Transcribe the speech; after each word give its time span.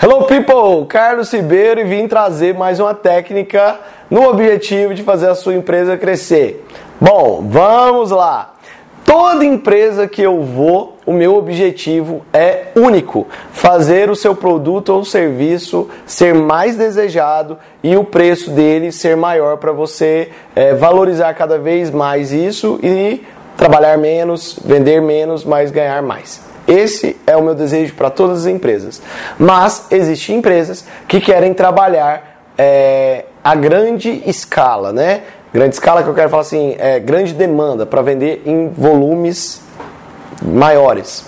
Hello 0.00 0.26
people, 0.26 0.86
Carlos 0.86 1.32
Ribeiro 1.32 1.80
e 1.80 1.84
vim 1.84 2.06
trazer 2.06 2.54
mais 2.54 2.78
uma 2.78 2.94
técnica 2.94 3.80
no 4.08 4.28
objetivo 4.28 4.94
de 4.94 5.02
fazer 5.02 5.28
a 5.28 5.34
sua 5.34 5.56
empresa 5.56 5.96
crescer. 5.96 6.64
Bom, 7.00 7.44
vamos 7.44 8.12
lá. 8.12 8.54
Toda 9.04 9.44
empresa 9.44 10.06
que 10.06 10.22
eu 10.22 10.40
vou, 10.40 10.96
o 11.04 11.12
meu 11.12 11.34
objetivo 11.34 12.24
é 12.32 12.68
único: 12.76 13.26
fazer 13.50 14.08
o 14.08 14.14
seu 14.14 14.36
produto 14.36 14.90
ou 14.90 15.04
serviço 15.04 15.90
ser 16.06 16.32
mais 16.32 16.76
desejado 16.76 17.58
e 17.82 17.96
o 17.96 18.04
preço 18.04 18.52
dele 18.52 18.92
ser 18.92 19.16
maior 19.16 19.56
para 19.56 19.72
você 19.72 20.30
é, 20.54 20.74
valorizar 20.74 21.34
cada 21.34 21.58
vez 21.58 21.90
mais 21.90 22.30
isso 22.30 22.78
e 22.84 23.26
trabalhar 23.56 23.98
menos, 23.98 24.60
vender 24.64 25.02
menos, 25.02 25.44
mas 25.44 25.72
ganhar 25.72 26.00
mais. 26.02 26.47
Esse 26.68 27.16
é 27.26 27.34
o 27.34 27.42
meu 27.42 27.54
desejo 27.54 27.94
para 27.94 28.10
todas 28.10 28.40
as 28.40 28.46
empresas. 28.46 29.00
Mas 29.38 29.86
existem 29.90 30.36
empresas 30.36 30.84
que 31.08 31.18
querem 31.18 31.54
trabalhar 31.54 32.42
é, 32.58 33.24
a 33.42 33.54
grande 33.54 34.22
escala, 34.26 34.92
né? 34.92 35.22
Grande 35.52 35.74
escala 35.74 36.02
que 36.02 36.08
eu 36.10 36.14
quero 36.14 36.28
falar 36.28 36.42
assim, 36.42 36.76
é 36.78 37.00
grande 37.00 37.32
demanda 37.32 37.86
para 37.86 38.02
vender 38.02 38.42
em 38.44 38.68
volumes 38.68 39.62
maiores. 40.42 41.24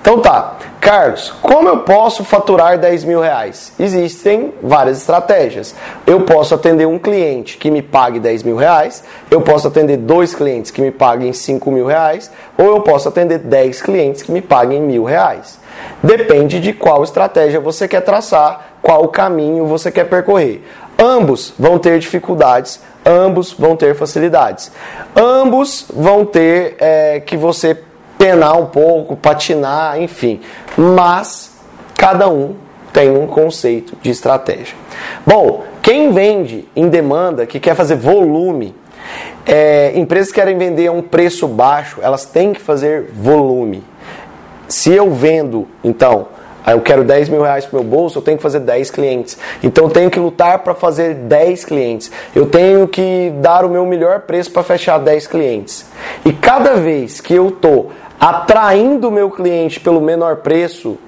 Então 0.00 0.18
tá, 0.18 0.56
Carlos, 0.80 1.30
como 1.42 1.68
eu 1.68 1.80
posso 1.80 2.24
faturar 2.24 2.78
10 2.78 3.04
mil 3.04 3.20
reais? 3.20 3.72
Existem 3.78 4.54
várias 4.62 4.96
estratégias. 4.96 5.74
Eu 6.06 6.22
posso 6.22 6.54
atender 6.54 6.86
um 6.86 6.98
cliente 6.98 7.58
que 7.58 7.70
me 7.70 7.82
pague 7.82 8.18
10 8.18 8.42
mil 8.42 8.56
reais, 8.56 9.04
eu 9.30 9.42
posso 9.42 9.68
atender 9.68 9.98
dois 9.98 10.34
clientes 10.34 10.70
que 10.70 10.80
me 10.80 10.90
paguem 10.90 11.34
5 11.34 11.70
mil 11.70 11.84
reais, 11.84 12.30
ou 12.56 12.64
eu 12.64 12.80
posso 12.80 13.10
atender 13.10 13.38
10 13.38 13.82
clientes 13.82 14.22
que 14.22 14.32
me 14.32 14.40
paguem 14.40 14.80
mil 14.80 15.04
reais. 15.04 15.58
Depende 16.02 16.60
de 16.60 16.72
qual 16.72 17.04
estratégia 17.04 17.60
você 17.60 17.86
quer 17.86 18.00
traçar, 18.00 18.76
qual 18.80 19.06
caminho 19.08 19.66
você 19.66 19.92
quer 19.92 20.04
percorrer. 20.04 20.62
Ambos 20.98 21.52
vão 21.58 21.78
ter 21.78 21.98
dificuldades, 21.98 22.80
ambos 23.04 23.52
vão 23.52 23.76
ter 23.76 23.94
facilidades. 23.94 24.72
Ambos 25.14 25.86
vão 25.92 26.24
ter 26.24 26.76
é, 26.78 27.20
que 27.20 27.36
você 27.36 27.78
penar 28.30 28.56
um 28.56 28.66
pouco, 28.66 29.16
patinar, 29.16 30.00
enfim. 30.00 30.40
Mas 30.76 31.52
cada 31.96 32.28
um 32.28 32.54
tem 32.92 33.10
um 33.10 33.26
conceito 33.26 33.96
de 34.00 34.10
estratégia. 34.10 34.76
Bom, 35.26 35.64
quem 35.82 36.12
vende 36.12 36.68
em 36.76 36.88
demanda, 36.88 37.44
que 37.44 37.58
quer 37.58 37.74
fazer 37.74 37.96
volume, 37.96 38.74
é, 39.44 39.92
empresas 39.96 40.28
que 40.28 40.34
querem 40.40 40.56
vender 40.56 40.86
a 40.86 40.92
um 40.92 41.02
preço 41.02 41.48
baixo, 41.48 41.98
elas 42.02 42.24
têm 42.24 42.52
que 42.52 42.60
fazer 42.60 43.10
volume. 43.12 43.82
Se 44.68 44.92
eu 44.92 45.10
vendo, 45.10 45.66
então, 45.82 46.28
eu 46.66 46.80
quero 46.80 47.04
10 47.04 47.28
mil 47.28 47.42
reais 47.42 47.64
para 47.66 47.80
meu 47.80 47.88
bolso, 47.88 48.18
eu 48.18 48.22
tenho 48.22 48.36
que 48.36 48.42
fazer 48.42 48.60
10 48.60 48.90
clientes. 48.90 49.38
Então 49.62 49.84
eu 49.84 49.90
tenho 49.90 50.10
que 50.10 50.20
lutar 50.20 50.58
para 50.60 50.74
fazer 50.74 51.14
10 51.14 51.64
clientes. 51.64 52.10
Eu 52.34 52.46
tenho 52.46 52.86
que 52.86 53.32
dar 53.36 53.64
o 53.64 53.68
meu 53.68 53.86
melhor 53.86 54.20
preço 54.20 54.50
para 54.50 54.62
fechar 54.62 54.98
10 54.98 55.26
clientes. 55.26 55.86
E 56.24 56.32
cada 56.32 56.74
vez 56.74 57.20
que 57.20 57.34
eu 57.34 57.48
estou 57.48 57.90
atraindo 58.18 59.08
o 59.08 59.10
meu 59.10 59.30
cliente 59.30 59.80
pelo 59.80 60.00
menor 60.00 60.36
preço, 60.36 60.98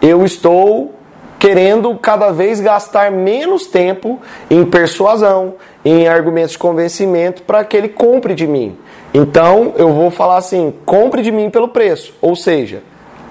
eu 0.00 0.24
estou 0.24 0.94
querendo 1.38 1.92
cada 1.96 2.30
vez 2.30 2.60
gastar 2.60 3.10
menos 3.10 3.66
tempo 3.66 4.20
em 4.48 4.64
persuasão, 4.64 5.54
em 5.84 6.06
argumentos 6.06 6.52
de 6.52 6.58
convencimento 6.58 7.42
para 7.42 7.64
que 7.64 7.76
ele 7.76 7.88
compre 7.88 8.32
de 8.34 8.46
mim. 8.46 8.76
Então 9.12 9.72
eu 9.76 9.92
vou 9.92 10.10
falar 10.10 10.36
assim: 10.36 10.72
compre 10.84 11.22
de 11.22 11.32
mim 11.32 11.50
pelo 11.50 11.68
preço, 11.68 12.14
ou 12.20 12.36
seja, 12.36 12.82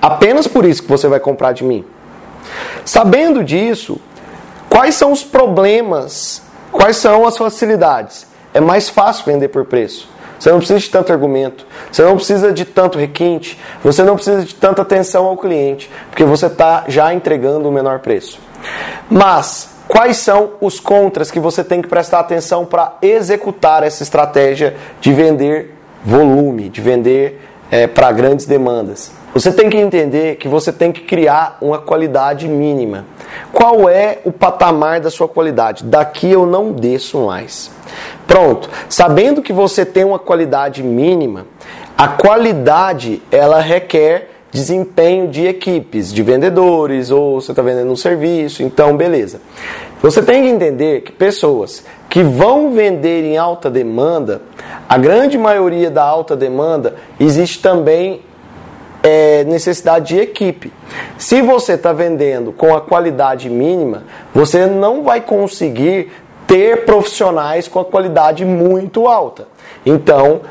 apenas 0.01 0.47
por 0.47 0.65
isso 0.65 0.81
que 0.81 0.89
você 0.89 1.07
vai 1.07 1.19
comprar 1.19 1.51
de 1.51 1.63
mim. 1.63 1.85
Sabendo 2.83 3.43
disso, 3.43 3.99
quais 4.69 4.95
são 4.95 5.11
os 5.11 5.23
problemas, 5.23 6.41
quais 6.71 6.97
são 6.97 7.27
as 7.27 7.37
facilidades? 7.37 8.25
É 8.53 8.59
mais 8.59 8.89
fácil 8.89 9.25
vender 9.25 9.49
por 9.49 9.65
preço. 9.65 10.09
Você 10.41 10.49
não 10.49 10.57
precisa 10.57 10.79
de 10.79 10.89
tanto 10.89 11.13
argumento, 11.13 11.67
você 11.91 12.01
não 12.01 12.15
precisa 12.15 12.51
de 12.51 12.65
tanto 12.65 12.97
requinte, 12.97 13.59
você 13.83 14.01
não 14.01 14.15
precisa 14.15 14.43
de 14.43 14.55
tanta 14.55 14.81
atenção 14.81 15.27
ao 15.27 15.37
cliente, 15.37 15.87
porque 16.09 16.23
você 16.23 16.47
está 16.47 16.85
já 16.87 17.13
entregando 17.13 17.69
o 17.69 17.71
menor 17.71 17.99
preço. 17.99 18.39
Mas 19.07 19.69
quais 19.87 20.17
são 20.17 20.53
os 20.59 20.79
contras 20.79 21.29
que 21.29 21.39
você 21.39 21.63
tem 21.63 21.79
que 21.79 21.87
prestar 21.87 22.21
atenção 22.21 22.65
para 22.65 22.97
executar 23.03 23.83
essa 23.83 24.01
estratégia 24.01 24.75
de 24.99 25.13
vender 25.13 25.75
volume, 26.03 26.69
de 26.69 26.81
vender 26.81 27.39
é, 27.69 27.85
para 27.85 28.11
grandes 28.11 28.47
demandas? 28.47 29.11
Você 29.33 29.51
tem 29.51 29.69
que 29.69 29.77
entender 29.77 30.35
que 30.35 30.47
você 30.47 30.73
tem 30.73 30.91
que 30.91 31.01
criar 31.01 31.57
uma 31.61 31.77
qualidade 31.77 32.49
mínima. 32.49 33.05
Qual 33.53 33.89
é 33.89 34.19
o 34.25 34.31
patamar 34.31 34.99
da 34.99 35.09
sua 35.09 35.27
qualidade? 35.27 35.85
Daqui 35.85 36.29
eu 36.29 36.45
não 36.45 36.73
desço 36.73 37.25
mais. 37.25 37.71
Pronto. 38.27 38.69
Sabendo 38.89 39.41
que 39.41 39.53
você 39.53 39.85
tem 39.85 40.03
uma 40.03 40.19
qualidade 40.19 40.83
mínima, 40.83 41.45
a 41.97 42.09
qualidade 42.09 43.21
ela 43.31 43.61
requer 43.61 44.29
desempenho 44.51 45.29
de 45.29 45.47
equipes, 45.47 46.13
de 46.13 46.21
vendedores, 46.21 47.09
ou 47.09 47.39
você 47.39 47.53
está 47.53 47.61
vendendo 47.61 47.89
um 47.89 47.95
serviço, 47.95 48.61
então 48.61 48.97
beleza. 48.97 49.39
Você 50.01 50.21
tem 50.21 50.43
que 50.43 50.49
entender 50.49 51.01
que 51.01 51.11
pessoas 51.11 51.85
que 52.09 52.21
vão 52.21 52.71
vender 52.71 53.23
em 53.23 53.37
alta 53.37 53.69
demanda, 53.69 54.41
a 54.89 54.97
grande 54.97 55.37
maioria 55.37 55.89
da 55.89 56.03
alta 56.03 56.35
demanda 56.35 56.95
existe 57.17 57.61
também 57.61 58.21
é, 59.03 59.43
necessidade 59.43 60.15
de 60.15 60.19
equipe. 60.19 60.71
Se 61.17 61.41
você 61.41 61.73
está 61.73 61.91
vendendo 61.91 62.51
com 62.51 62.75
a 62.75 62.81
qualidade 62.81 63.49
mínima, 63.49 64.03
você 64.33 64.65
não 64.65 65.03
vai 65.03 65.21
conseguir 65.21 66.11
ter 66.47 66.83
profissionais 66.85 67.67
com 67.67 67.79
a 67.79 67.85
qualidade 67.85 68.43
muito 68.43 69.07
alta. 69.07 69.47
Então, 69.85 70.41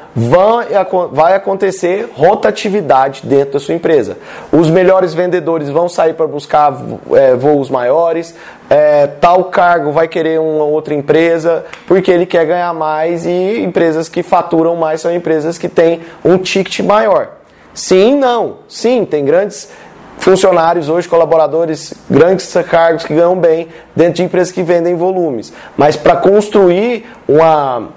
vai, 1.12 1.34
acontecer 1.34 2.10
rotatividade 2.14 3.22
dentro 3.24 3.52
da 3.52 3.60
sua 3.60 3.74
empresa. 3.74 4.16
Os 4.50 4.68
melhores 4.70 5.14
vendedores 5.14 5.68
vão 5.68 5.88
sair 5.88 6.14
para 6.14 6.26
buscar 6.26 6.74
é, 7.12 7.36
voos 7.36 7.70
maiores, 7.70 8.34
é, 8.68 9.06
tal 9.06 9.44
cargo 9.44 9.92
vai 9.92 10.08
querer 10.08 10.40
uma 10.40 10.64
outra 10.64 10.94
empresa, 10.94 11.64
porque 11.86 12.10
ele 12.10 12.26
quer 12.26 12.46
ganhar 12.46 12.72
mais, 12.72 13.26
e 13.26 13.60
empresas 13.60 14.08
que 14.08 14.22
faturam 14.22 14.74
mais 14.76 15.00
são 15.02 15.14
empresas 15.14 15.58
que 15.58 15.68
têm 15.68 16.00
um 16.24 16.38
ticket 16.38 16.80
maior. 16.80 17.39
Sim, 17.74 18.16
não. 18.16 18.58
Sim, 18.68 19.04
tem 19.04 19.24
grandes 19.24 19.70
funcionários 20.18 20.88
hoje, 20.88 21.08
colaboradores, 21.08 21.94
grandes 22.08 22.52
cargos 22.68 23.04
que 23.04 23.14
ganham 23.14 23.36
bem 23.36 23.68
dentro 23.96 24.14
de 24.14 24.22
empresas 24.22 24.52
que 24.52 24.62
vendem 24.62 24.94
volumes. 24.94 25.52
Mas 25.76 25.96
para 25.96 26.16
construir 26.16 27.06
uma 27.26 27.88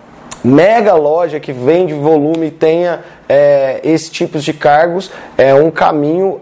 mega 0.44 0.94
loja 0.96 1.40
que 1.40 1.54
vende 1.54 1.94
volume 1.94 2.48
e 2.48 2.52
tenha 2.52 3.02
é, 3.30 3.80
esse 3.84 4.12
tipo 4.12 4.40
de 4.40 4.54
cargos 4.54 5.10
é 5.38 5.54
um 5.54 5.72
caminho 5.72 6.42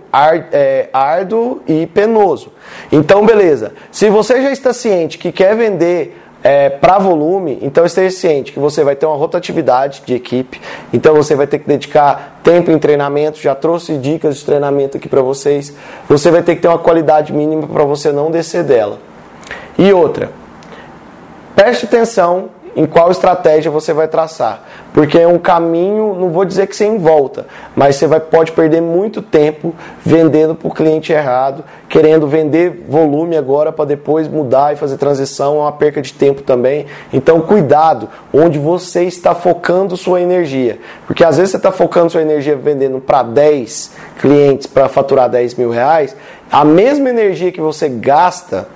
é, 0.51 0.89
árduo 0.91 1.61
e 1.67 1.85
penoso. 1.85 2.51
Então, 2.91 3.25
beleza. 3.25 3.73
Se 3.91 4.09
você 4.09 4.41
já 4.41 4.51
está 4.51 4.73
ciente 4.73 5.17
que 5.17 5.31
quer 5.31 5.55
vender 5.55 6.17
é, 6.43 6.69
para 6.69 6.97
volume, 6.97 7.59
então 7.61 7.85
esteja 7.85 8.15
ciente 8.15 8.51
que 8.51 8.59
você 8.59 8.83
vai 8.83 8.95
ter 8.95 9.05
uma 9.05 9.15
rotatividade 9.15 10.01
de 10.05 10.15
equipe, 10.15 10.59
então 10.91 11.13
você 11.13 11.35
vai 11.35 11.45
ter 11.45 11.59
que 11.59 11.67
dedicar 11.67 12.39
tempo 12.43 12.71
em 12.71 12.79
treinamento, 12.79 13.39
já 13.39 13.53
trouxe 13.53 13.97
dicas 13.97 14.37
de 14.37 14.45
treinamento 14.45 14.97
aqui 14.97 15.07
para 15.07 15.21
vocês. 15.21 15.73
Você 16.09 16.31
vai 16.31 16.41
ter 16.41 16.55
que 16.55 16.61
ter 16.61 16.67
uma 16.67 16.79
qualidade 16.79 17.31
mínima 17.31 17.67
para 17.67 17.83
você 17.83 18.11
não 18.11 18.31
descer 18.31 18.63
dela. 18.63 18.97
E 19.77 19.93
outra, 19.93 20.31
preste 21.55 21.85
atenção 21.85 22.49
em 22.75 22.85
qual 22.85 23.11
estratégia 23.11 23.71
você 23.71 23.93
vai 23.93 24.07
traçar. 24.07 24.63
Porque 24.93 25.17
é 25.17 25.27
um 25.27 25.37
caminho, 25.37 26.15
não 26.15 26.29
vou 26.29 26.43
dizer 26.43 26.67
que 26.67 26.75
sem 26.75 26.97
volta, 26.97 27.45
mas 27.75 27.95
você 27.95 28.07
vai, 28.07 28.19
pode 28.19 28.51
perder 28.51 28.81
muito 28.81 29.21
tempo 29.21 29.73
vendendo 30.03 30.53
para 30.53 30.67
o 30.67 30.73
cliente 30.73 31.13
errado, 31.13 31.63
querendo 31.87 32.27
vender 32.27 32.85
volume 32.87 33.37
agora 33.37 33.71
para 33.71 33.85
depois 33.85 34.27
mudar 34.27 34.73
e 34.73 34.75
fazer 34.75 34.97
transição, 34.97 35.57
é 35.57 35.59
uma 35.61 35.71
perca 35.71 36.01
de 36.01 36.13
tempo 36.13 36.41
também. 36.41 36.85
Então, 37.13 37.41
cuidado 37.41 38.09
onde 38.33 38.59
você 38.59 39.03
está 39.03 39.33
focando 39.33 39.95
sua 39.95 40.21
energia. 40.21 40.79
Porque 41.07 41.23
às 41.23 41.37
vezes 41.37 41.51
você 41.51 41.57
está 41.57 41.71
focando 41.71 42.09
sua 42.09 42.21
energia 42.21 42.55
vendendo 42.55 42.99
para 42.99 43.23
10 43.23 43.91
clientes 44.19 44.67
para 44.67 44.89
faturar 44.89 45.29
10 45.29 45.55
mil 45.55 45.69
reais, 45.69 46.15
a 46.51 46.65
mesma 46.65 47.09
energia 47.09 47.51
que 47.51 47.61
você 47.61 47.87
gasta 47.87 48.67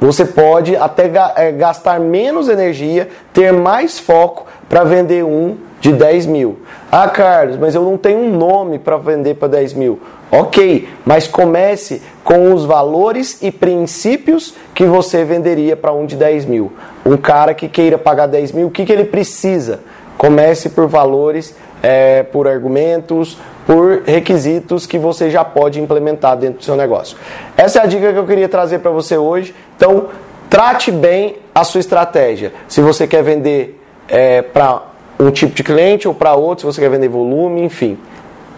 você 0.00 0.24
pode 0.24 0.74
até 0.76 1.10
é, 1.36 1.52
gastar 1.52 2.00
menos 2.00 2.48
energia, 2.48 3.08
ter 3.32 3.52
mais 3.52 3.98
foco 3.98 4.46
para 4.68 4.82
vender 4.82 5.24
um 5.24 5.56
de 5.80 5.92
10 5.92 6.26
mil. 6.26 6.58
Ah, 6.90 7.08
Carlos, 7.08 7.56
mas 7.56 7.74
eu 7.74 7.82
não 7.82 7.96
tenho 7.96 8.18
um 8.18 8.36
nome 8.36 8.78
para 8.78 8.96
vender 8.96 9.34
para 9.34 9.48
10 9.48 9.74
mil. 9.74 10.00
Ok, 10.30 10.88
mas 11.04 11.26
comece 11.26 12.02
com 12.22 12.52
os 12.54 12.64
valores 12.64 13.42
e 13.42 13.50
princípios 13.50 14.54
que 14.74 14.84
você 14.84 15.24
venderia 15.24 15.76
para 15.76 15.92
um 15.92 16.06
de 16.06 16.16
10 16.16 16.46
mil. 16.46 16.72
Um 17.04 17.16
cara 17.16 17.52
que 17.52 17.68
queira 17.68 17.98
pagar 17.98 18.26
10 18.26 18.52
mil, 18.52 18.68
o 18.68 18.70
que, 18.70 18.84
que 18.84 18.92
ele 18.92 19.04
precisa? 19.04 19.80
Comece 20.16 20.68
por 20.68 20.86
valores, 20.86 21.54
é, 21.82 22.22
por 22.22 22.46
argumentos, 22.46 23.38
por 23.66 24.02
requisitos 24.04 24.86
que 24.86 24.98
você 24.98 25.30
já 25.30 25.44
pode 25.44 25.80
implementar 25.80 26.36
dentro 26.36 26.58
do 26.58 26.64
seu 26.64 26.76
negócio. 26.76 27.16
Essa 27.56 27.80
é 27.80 27.82
a 27.82 27.86
dica 27.86 28.12
que 28.12 28.18
eu 28.18 28.26
queria 28.26 28.48
trazer 28.48 28.80
para 28.80 28.90
você 28.90 29.16
hoje. 29.16 29.54
Então, 29.76 30.08
trate 30.48 30.90
bem 30.90 31.36
a 31.54 31.64
sua 31.64 31.80
estratégia. 31.80 32.52
Se 32.68 32.80
você 32.80 33.06
quer 33.06 33.22
vender 33.22 33.80
é, 34.08 34.42
para 34.42 34.82
um 35.18 35.30
tipo 35.30 35.54
de 35.54 35.62
cliente 35.62 36.08
ou 36.08 36.14
para 36.14 36.34
outro, 36.34 36.60
se 36.60 36.74
você 36.74 36.80
quer 36.80 36.90
vender 36.90 37.08
volume, 37.08 37.62
enfim. 37.62 37.98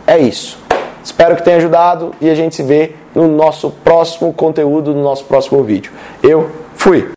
É 0.06 0.19
isso. 0.19 0.58
Espero 1.04 1.34
que 1.37 1.43
tenha 1.43 1.56
ajudado 1.56 2.14
e 2.20 2.31
a 2.31 2.34
gente 2.34 2.54
se 2.54 2.62
vê 2.62 2.93
no 3.14 3.26
nosso 3.28 3.70
próximo 3.70 4.32
conteúdo, 4.32 4.94
no 4.94 5.02
nosso 5.02 5.25
próximo 5.25 5.62
vídeo. 5.62 5.93
Eu 6.22 6.49
fui! 6.76 7.08